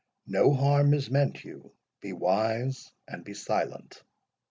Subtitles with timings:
[0.25, 4.01] —No harm is meant you—be wise and be silent."